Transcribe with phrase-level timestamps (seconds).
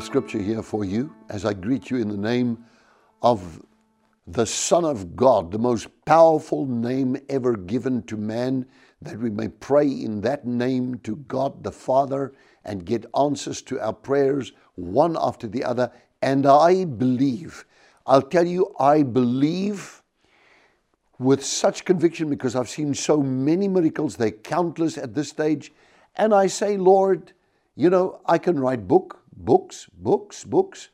[0.00, 2.64] scripture here for you as I greet you in the name
[3.22, 3.62] of
[4.26, 8.66] the Son of God, the most powerful name ever given to man,
[9.00, 12.32] that we may pray in that name to God the Father
[12.64, 15.92] and get answers to our prayers one after the other.
[16.20, 17.64] And I believe,
[18.06, 20.02] I'll tell you, I believe
[21.20, 25.72] with such conviction because I've seen so many miracles, they're countless at this stage.
[26.16, 27.34] And I say, Lord,
[27.76, 30.90] you know, I can write book, books, books, books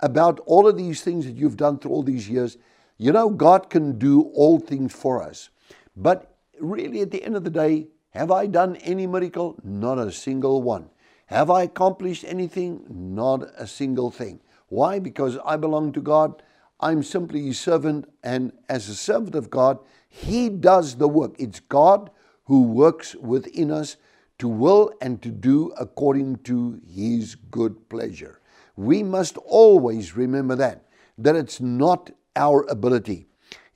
[0.00, 2.56] about all of these things that you've done through all these years.
[2.96, 5.50] You know, God can do all things for us.
[5.96, 9.56] But really, at the end of the day, have I done any miracle?
[9.62, 10.90] Not a single one.
[11.26, 12.84] Have I accomplished anything?
[12.88, 14.40] Not a single thing.
[14.68, 14.98] Why?
[14.98, 16.42] Because I belong to God.
[16.80, 19.78] I'm simply His servant, and as a servant of God,
[20.08, 21.34] He does the work.
[21.38, 22.10] It's God
[22.44, 23.96] who works within us
[24.40, 28.40] to will and to do according to His good pleasure.
[28.76, 30.86] We must always remember that,
[31.18, 33.26] that it's not our ability.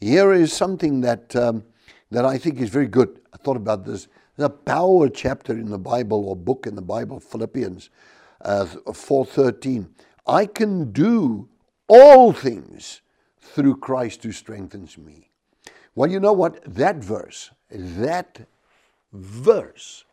[0.01, 1.65] Here is something that, um,
[2.11, 3.21] that I think is very good.
[3.33, 4.09] I thought about this.
[4.37, 7.91] There's a power chapter in the Bible or book in the Bible, Philippians
[8.43, 9.89] uh, 4.13.
[10.27, 11.49] I can do
[11.89, 13.03] all things
[13.41, 15.31] through Christ who strengthens me.
[15.95, 16.63] Well, you know what?
[16.65, 18.49] That verse, that
[19.13, 20.05] verse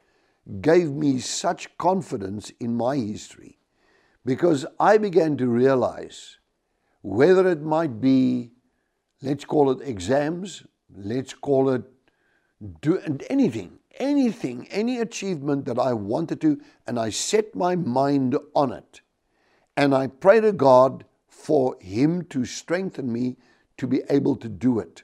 [0.62, 3.60] gave me such confidence in my history
[4.26, 6.38] because I began to realize
[7.02, 8.52] whether it might be,
[9.22, 10.64] let's call it exams,
[10.96, 11.84] let's call it
[12.82, 18.72] do anything, anything, any achievement that I wanted to, and I set my mind on
[18.72, 19.02] it.
[19.76, 23.38] And I pray to God for Him to strengthen me
[23.78, 25.04] to be able to do it.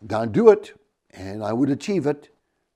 [0.00, 0.78] Now do it,
[1.10, 2.30] and I would achieve it,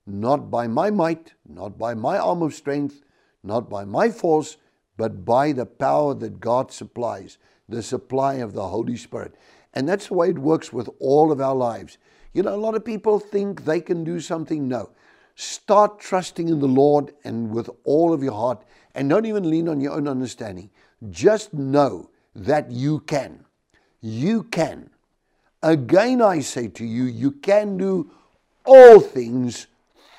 [0.07, 3.03] not by my might, not by my arm of strength,
[3.43, 4.57] not by my force,
[4.97, 7.39] but by the power that God supplies,
[7.69, 9.35] the supply of the Holy Spirit.
[9.73, 11.99] And that's the way it works with all of our lives.
[12.33, 14.69] You know, a lot of people think they can do something.
[14.69, 14.91] No.
[15.35, 19.69] Start trusting in the Lord and with all of your heart, and don't even lean
[19.69, 20.71] on your own understanding.
[21.11, 23.45] Just know that you can.
[24.01, 24.91] You can.
[25.63, 28.11] Again, I say to you, you can do
[28.65, 29.67] all things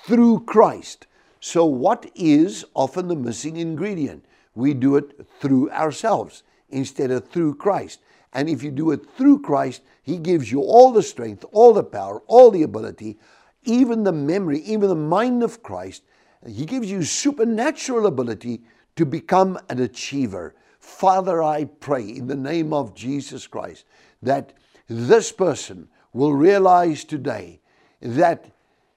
[0.06, 1.08] through Christ.
[1.40, 4.26] So, what is often the missing ingredient?
[4.56, 8.00] We do it through ourselves instead of through Christ.
[8.34, 11.84] And if you do it through Christ, He gives you all the strength, all the
[11.84, 13.18] power, all the ability,
[13.64, 16.04] even the memory, even the mind of Christ.
[16.48, 18.62] He gives you supernatural ability
[18.96, 20.56] to become an achiever.
[20.80, 23.86] Father, I pray in the name of Jesus Christ
[24.22, 24.54] that
[24.88, 27.60] this person will realize today
[28.02, 28.52] that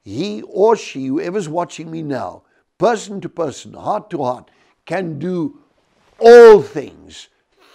[0.08, 2.42] he or she, whoever's watching me now,
[2.78, 4.50] person to person, heart to heart,
[4.86, 5.58] can do
[6.19, 7.28] all things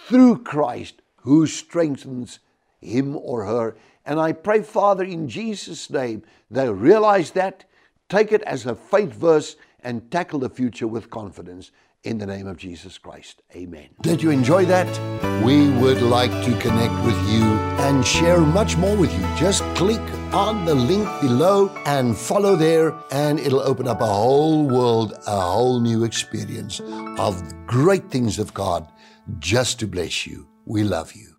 [0.08, 2.40] through Christ who strengthens
[2.80, 3.76] him or her.
[4.04, 7.66] And I pray, Father, in Jesus' name, they realize that,
[8.08, 11.70] take it as a faith verse, and tackle the future with confidence
[12.02, 13.42] in the name of Jesus Christ.
[13.54, 13.88] Amen.
[14.02, 14.88] Did you enjoy that?
[15.42, 17.42] We would like to connect with you
[17.84, 19.26] and share much more with you.
[19.36, 20.00] Just click
[20.32, 25.40] on the link below and follow there, and it'll open up a whole world, a
[25.40, 26.80] whole new experience
[27.18, 28.90] of great things of God
[29.38, 30.46] just to bless you.
[30.66, 31.33] We love you.